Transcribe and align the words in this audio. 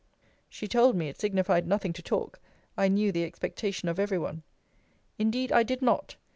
She 0.49 0.67
told 0.67 0.95
me, 0.95 1.09
It 1.09 1.19
signified 1.19 1.67
nothing 1.67 1.93
to 1.93 2.01
talk: 2.01 2.39
I 2.75 2.87
knew 2.87 3.11
the 3.11 3.23
expectation 3.23 3.87
of 3.87 3.99
every 3.99 4.17
one. 4.17 4.41
Indeed 5.19 5.51
I 5.51 5.61
did 5.61 5.83
not. 5.83 6.15